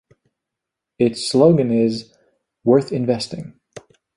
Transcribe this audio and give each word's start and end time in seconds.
Its 0.97 1.27
slogan 1.29 1.71
is 1.71 2.11
"worth 2.63 2.91
investing". 2.91 3.59